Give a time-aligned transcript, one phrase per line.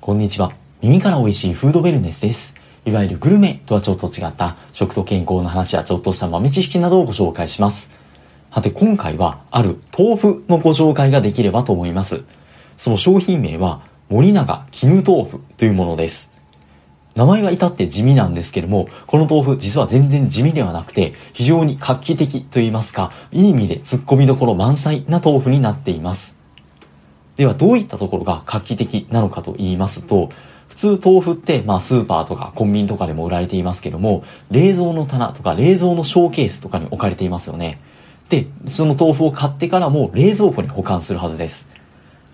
[0.00, 0.52] こんにちは。
[0.82, 2.54] 耳から美味しいフードウェルネスです。
[2.84, 7.90] いわゆるグルメとはちょっと違った食と健康の話やちょっとした豆知識などをご紹介します。
[8.50, 12.22] はて今回はある豆腐のご紹介ができればと思います。
[12.76, 16.30] その商品名は森永絹豆腐というものです。
[17.16, 26.35] 名前は至って地味なんですけども、この豆腐実は全然地味ではなくて、非常に画期的と言いますか、いい意味で突っ込みどころ満載な豆腐になっています。
[27.36, 30.30] ではどういったところが画期的なのかと言いますと、
[30.68, 37.80] 普通豆腐って、まあスーパーとかコンビニとかでも売られていますけども、冷蔵の棚とか冷蔵のショーケースとかに置かれていますよね。
[38.28, 41.66] で、その豆腐を買ってからも冷蔵庫に保管するはずです。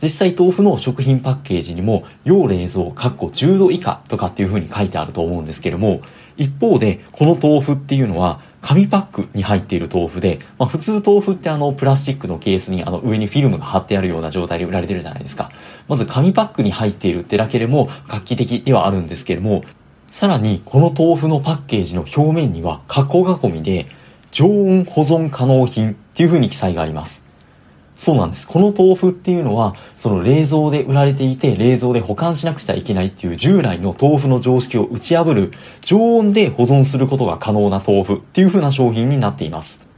[0.02, 6.00] 実際豆腐の食品パッケージにも、要冷蔵、かっこ10度以下とかっていう風に書いてあると思うんですけども、
[6.36, 15.50] 一方で、この豆腐っていうのは、紙パックに入っている豆腐で、まあ普通豆腐ってあの、プラスチックのケースにあの、上にフィルムが貼ってあるような状態で売られてるじゃないですか。
[15.88, 19.64] まず紙パックに入っているってだけでも画期的ではあるんですけども、
[20.06, 23.86] さらに、この豆腐のパッケージの表面には、加工囲みで、
[24.30, 27.21] 常温保存可能品っていう風に記載があります。
[27.94, 28.48] そうなんです。
[28.48, 39.91] この豆腐っていうのは、その冷蔵で売られていて、冷蔵で保管しなくちゃいけないっていう従来の豆腐の常識を打ち破る、常温で保存することが可能な豆腐っていう風な商品になっています。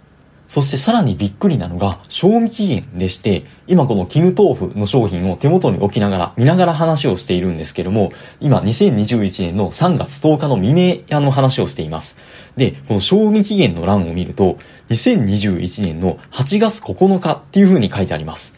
[0.55, 12.17] そしてさらにびっくりなのが、賞味期限でして、今この絹豆腐の商品を手元に置きながら、見ながら話をしているんですけども、今2021年の3月10日の未明あの話をしています。
[12.57, 14.59] で、この賞味期限の欄を見ると、
[14.91, 18.55] 2021年の8月9日っていう風に書いてあります。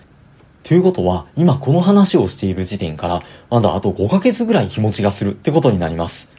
[0.65, 6.36] ということは、今この話をしている時点から、まだあと5ヶ月ぐらい日持ちがするってことになります。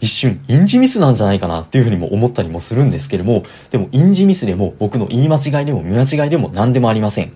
[0.00, 7.32] 一瞬、インジミスなんじゃないかなっていうふうにも思ったりもするんですけども、でもインジミスでも僕の言い間違いでも見間違いでも何でもありません。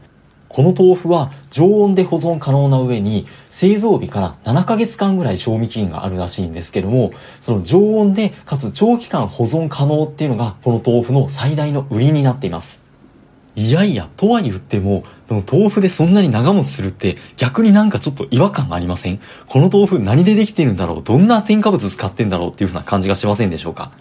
[0.49, 12.84] この豆腐は常温で保存可能な上に製造日から7ヶ月間ぐらい賞味期限があるらしいんですけども、その常温でかつ長期間保存可能っていうのがこの豆腐の最大の売りになっています。
[13.57, 19.21] いやいや、とは言っても、でも豆腐でそんなに長持ちするって逆になんかちょっと違和感ありません？
[19.47, 21.03] この豆腐何でできてるんだろう？
[21.03, 22.51] どんな添加物使ってんだろう？
[22.51, 23.93] っていう風な感じがしませんでしょうか？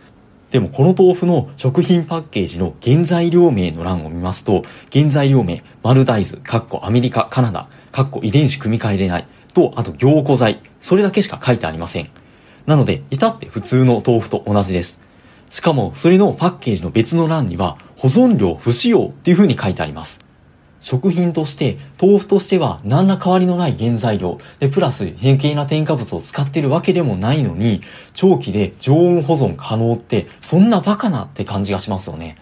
[0.50, 12.10] でもこの豆腐の食品パッケージの原材料名の欄を見ますと、原材料名、丸大豆、カッコアメリカ、カナダ、カッコ遺伝子組み換えれない、と、あと凝固剤、それだけしか書いてありません。
[12.68, 15.00] なので、至って普通の豆腐と同じです。
[15.50, 20.20] しかも、それのパッケージの別の欄には、保存料不使用っていう風に書いてあります。
[20.82, 27.80] 食品として、豆腐としては何ら変わりのない原材料、で、プラス変形な添加物を使ってるわけでもないのに、
[28.12, 32.36] 長期で常温保存可能って、そんなバカなって感じがしますよね。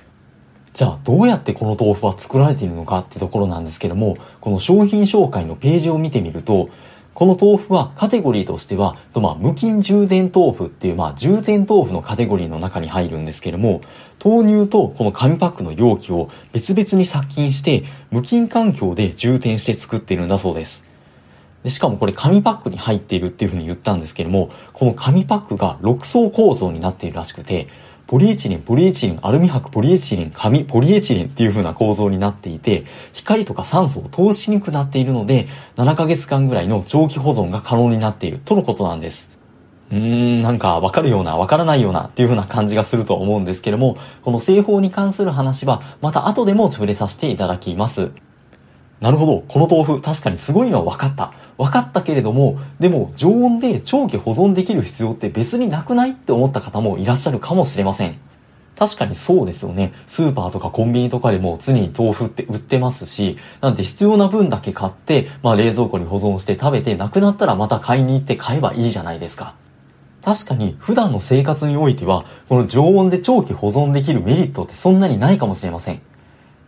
[0.74, 6.70] じゃあ、どうやってこの豆腐は作られているのかってところなんですけども、この商品紹介のページを見てみると、
[7.14, 13.82] この豆腐はカテゴリーとしては、とまあ、無菌充電豆腐っていう、まあ、充電豆腐のカテゴリーの中に入るんですけども、
[14.24, 20.86] 豆乳とこの紙パックの容器を別々に殺菌して、無菌環境で充填して作っているんだそうです。
[21.64, 27.68] でしかもこれ紙パックに入っているっていうふうに言ったんですけども、この紙パックが6層構造になっているらしくて、
[28.12, 32.84] ポリエチレン、ポリエチレン、アルミ箔、ポリエチレン、紙、ポリエチレンっていう風な構造になっていて、
[33.14, 39.30] 光とか酸素を通しにくくなっているので、7ヶ月間ぐらいの長期保存が可能になっているとのことなんです。
[39.92, 48.12] うーん、なんかわかるような、わからないようなっていう風な感じがすると思うんですけども、この製法に関する話は、また後でも触れさせていただきます。
[49.02, 49.44] なるほど。
[49.48, 51.34] この豆腐、確かにすごいのは分かった。
[51.58, 58.16] 分かったけれども、でも常温で長期保存できる必要って別になくないって思った方もいらっしゃるかもしれません。
[58.78, 59.92] 確かにそうですよね。
[60.08, 69.56] スーパーとかコンビニとかでも常に豆腐って売ってますし、なんで必要な分だけ買って、まあ冷蔵庫に保存して食べてなくなったらまた買いに行って買えばいいじゃないですか。
[70.24, 76.02] 確かに普段の生活においては、この常温で長期保存できるメリットってそんなにないかもしれません。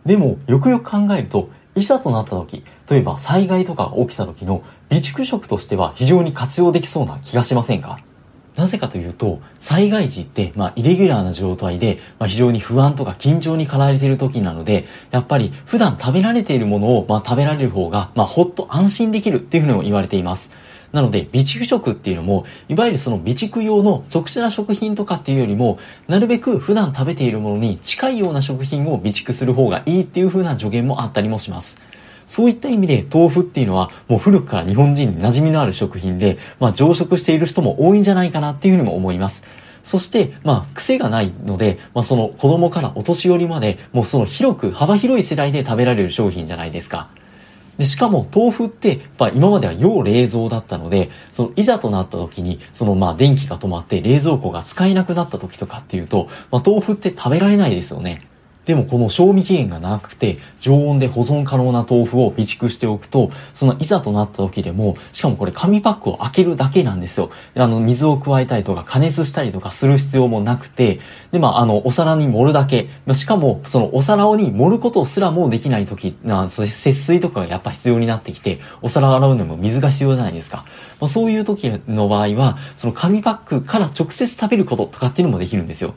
[0.04, 7.98] でも、よくよく考えると、いざとなった時、例えば災害とかが起きた時の備蓄食としては非常に活用できそうな気がしませんか？
[8.56, 20.50] なぜかというと、災害時って、まあ、イレギュラーな状態で、まあ、非常に不安とか緊張に駆られている時なので、やっぱり普段食べられているものを、まあ、食べられる方が、まあ、ほっと安心できるっていうふうにも言われています。
[20.94, 31.76] なので、備蓄食っていうのも、いわゆるその備蓄用の特殊な食品とかっていうよりも、なるべく普段食べているものに近いような食品を備蓄する方がいいっていう風な助言もあったりもします。
[32.28, 39.42] そういった意味で豆腐っていうのはもう古くから日本人に馴染みのある食品で、まあ常食している人も多いんじゃないかなっていうふうにも思います。
[39.82, 47.10] そして、まあ、癖がないので、まあ、その子供からお年寄りまで、もうその広く幅広い世代で食べられる商品じゃないですか。
[47.76, 58.22] で、しかも豆腐って、まあ今までは要冷蔵だったので、そのいざとなった時に、そのまあ電気が止まって冷蔵庫が使えなくなった時とかっていうと、まあ豆腐って食べられないですよね。
[58.64, 67.30] でもこの賞味期限がなくて常温で保存可能な豆腐を備蓄しておくと、そのいざとなった時でも、しかもこれ紙パックを開けるだけなんですよ。
[67.56, 71.00] あの、水を加えたりとか加熱したりとかする必要もなくて、
[71.30, 72.88] で、まあ、あの、お皿に盛るだけ。
[73.14, 80.64] しかも、そのお皿に盛ることすらもできない時、な節水とかがやっぱ必要になってきて、お皿洗うのも水が必要じゃないですか。
[81.00, 85.94] まあ、そういう時の場合は、その紙パックから直接食べることとかっていうのもできるんですよ。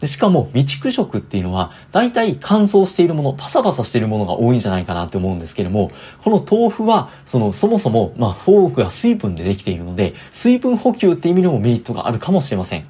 [0.00, 5.90] でしかも、備蓄食っていうのは、大体乾燥しているもの、パサパサしているものが多いんじゃないかなって思うんですけども、
[6.22, 12.86] この豆腐は、その、そもそも、まあ、フォークが水分でできているので、水分補給って意味でもメリットがあるかもしれません。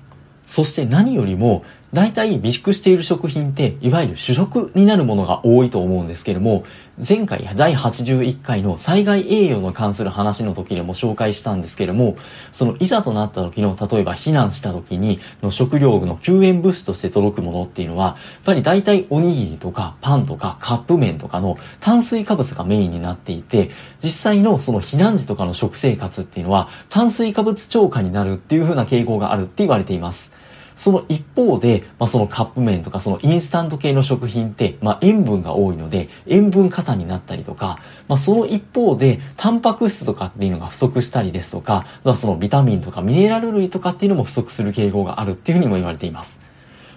[0.47, 6.65] そして何よりも、大体備蓄している食品って、いわゆる主食になるものが多いと思うんですけれども、
[7.07, 12.17] 前回第81回の災害栄養の関する話の時でも紹介したんですけれども、
[12.51, 23.71] そのいざとなった時の、例えば避難した時に、の食料の救援物資として届くものっていうのは、やっぱり大体おにぎりとかパンとかカップ麺とかの炭水化物がメインになっていて、
[24.03, 30.36] 実際のその避難時とかの食生活っていうのは、炭水化物超過になるっていう風な傾向があるって言われています。
[30.77, 37.79] その一方で、まあ、そのカップ麺とかそのインスタント系の食品って、まあ、塩分が多いので、塩分過多になったりとか、
[38.09, 46.41] まあ、その一方で、タンパク質とかっていうのが不足したりですとか、まあ、そのビタミンとかミネラル類とかっていうのも不足する傾向があるっていうふうにも言われています。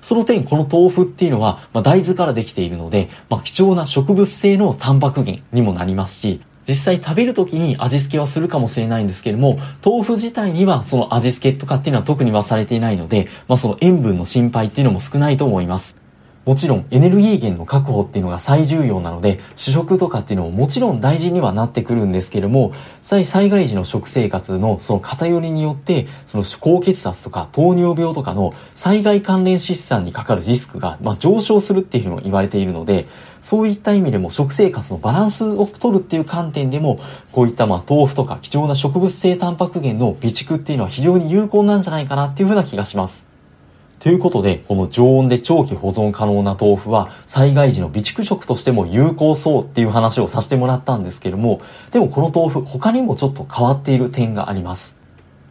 [0.02, 15.96] その点、この豆腐っていうのは、まあ、大豆からできているので、まあ、貴重な植物性のタンパク源にもなりますし、実際食べる時に味付けはするかもしれないんですけれども、豆腐自体にはその味付けとかっていうのは特にはされていないので、まあその塩分の心配っていうのも少ないと思います。
[16.46, 22.72] もちろんエネルギー源の確保っていうのが最重要なので、主食とかっていうのももちろん大事にはなってくるんですけども、
[23.02, 33.08] 災害時の食生活のその偏りによって、その高血圧とか糖尿病とかの災害関連疾患にかかるリスクが、ま上昇するっていうふうに言われているので、
[33.42, 37.00] そういった意味でも食生活のバランスを取るっていう観点でも、
[37.32, 43.29] こういったまあ豆腐とか貴重な植物性タンパク源の備蓄っていうのは非常に有効なんじゃないかなっていうふうな気がします。
[44.00, 51.60] ということで、この常温で長期保存可能な豆腐は、災害時の備蓄食としても有効そうっていう話をさせてもらったんですけども、
[51.92, 54.96] でもこの豆腐、他にもちょっと変わっている点があります。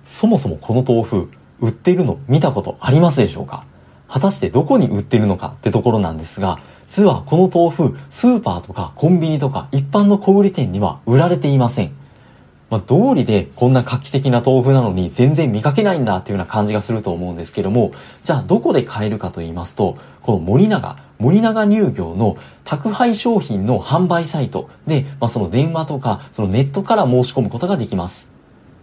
[0.07, 1.31] そもそもこの豆腐、
[1.61, 3.65] 売ってるの見たことありますでしょうか？
[4.09, 11.93] 果たしてどこに売ってるのかってところなんですが、実はこの豆腐、スーパーとかコンビニとか一般の小売店には売られていません。
[12.71, 17.93] まあ、道理でこんな画期的な豆腐なのに全然見かけないんだっていうような感じがすると思うんですけども、
[18.23, 28.29] じゃあどこで買えるかと言いますと、この森永、森永乳業の宅配商品の販売サイトで、まあ、その電話とか、そのネットから申し込むことができます。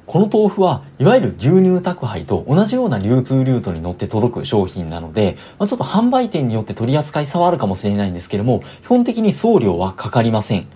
[0.08, 10.68] この豆腐はいわゆる牛乳宅配と同じような流通ルートに乗って届く商品なので、まあ、ちょっと販売店によって取り扱い差はあるかもしれないんですけども、基本的に送料はかかりません。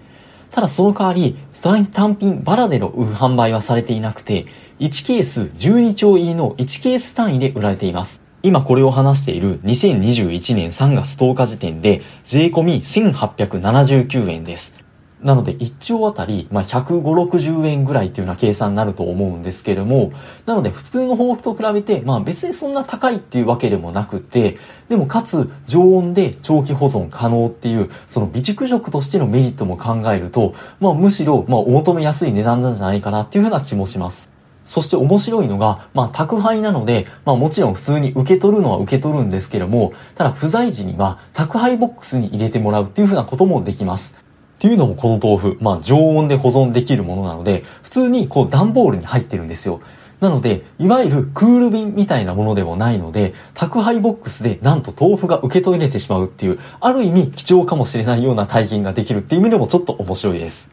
[0.52, 4.48] ただその代わり、ストライ単品バラでの販売はされていなくて、
[4.80, 8.22] 1ケース12兆入りの1ケース単位で売られています。
[8.42, 14.79] 今これを話している2021年3月10日時点で税込み1879円です。
[15.22, 20.14] なので1兆あたり、まあ、150、60円ぐらいっていうような計算になると思うんですけれども、
[20.46, 34.30] なので普通の豆腐と比べて、まあ別にそんな高いっていうわけでもなくて、でもかつ常温で長期保存可能っていう、その備蓄食としてのメリットも考えると、まあむしろ、まあお求めやすい値段なんじゃないかなっていうふうな気もします。
[34.64, 44.29] そして面白いのが、まあ宅配なので、まあもちろん普通に受け取るのは受け取るんですけども、ただ不在時には宅配ボックスに入れてもらうっていうふうなこともできます。
[44.60, 49.80] っていうのもこの豆腐、まあ常温で保存できるものなので、普通にこう段ボールに入ってるんですよ。
[50.20, 60.70] なので、いわゆるクール便みたいなものでもないので、宅配ボックスでなんと豆腐が受け取れてしまうっていう、ある意味貴重かもしれないような体験ができるっていう意味でもちょっと面白いです。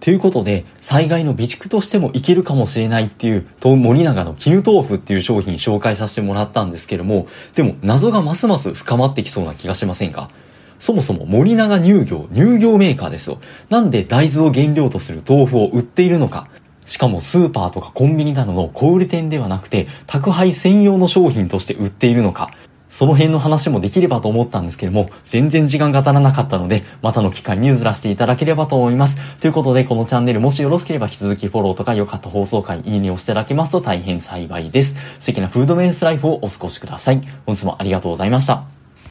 [0.00, 10.28] ということで、災害の備蓄としてもいけるかもしれないっていう、森永の絹豆腐っていう商品紹介させてもらったんですけども、でも謎がますます深まってきそうな気がしませんか？
[10.84, 13.38] そもそも森永乳業、乳業メーカーですよ。
[13.70, 16.48] なんで大豆を原料とする豆腐を売っているのか。
[16.84, 22.50] しかもスーパーとかコンビニなどの小売店ではなくて、宅配専用の商品として売っているのか。
[22.90, 29.16] その辺の話もできればと思ったんですけども、全然時間が足らなかったので、またの機会に譲らせていただければと思います。
[29.40, 34.96] ということで、このチャンネルもしよろしければ引き続きフォローとか良かった放送回、いいねをしていただけますと大変幸いです。
[35.18, 37.22] 素敵なフードメンスライフをお過ごしください。
[37.46, 38.83] 本日もありがとうございました。